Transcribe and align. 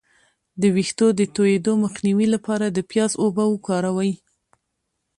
د 0.61 0.63
ویښتو 0.75 1.07
د 1.19 1.21
تویدو 1.35 1.73
مخنیوي 1.83 2.27
لپاره 2.35 2.65
د 2.69 2.79
پیاز 2.89 3.11
اوبه 3.23 3.43
وکاروئ 3.49 4.11